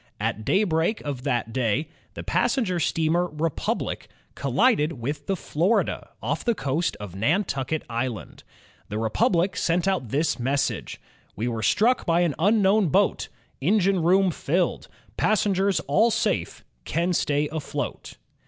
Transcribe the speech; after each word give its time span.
At 0.19 0.43
daybreak 0.43 0.99
of 1.01 1.21
that 1.25 1.53
day 1.53 1.87
the 2.15 2.23
passenger 2.23 2.79
steamer 2.79 3.27
Republic 3.27 4.07
collided 4.33 4.93
with 4.93 5.27
the 5.27 5.35
Florida, 5.35 6.09
off 6.23 6.43
the 6.43 6.55
coast 6.55 6.97
of 6.99 7.15
Nan 7.15 7.43
tucket 7.43 7.83
Island. 7.87 8.43
The 8.89 8.97
Republic 8.97 9.55
sent 9.55 9.87
out 9.87 10.09
this 10.09 10.39
message: 10.39 10.99
"We 11.35 11.47
were 11.47 11.61
struck 11.61 12.07
by 12.07 12.21
an 12.21 12.33
unknown 12.39 12.87
boat; 12.87 13.29
engine 13.61 14.01
room 14.01 14.31
filled; 14.31 14.87
262 15.19 15.21
OTHER 15.21 15.21
FAMOUS 15.21 15.45
INVENTORS 15.45 15.79
OF 15.79 15.85
TO 15.85 15.87
DAY 15.87 15.93
passengers 15.93 15.95
all 15.95 16.09
safe; 16.09 16.65
can 16.83 17.13
stay 17.13 17.47
afloat." 17.49 18.13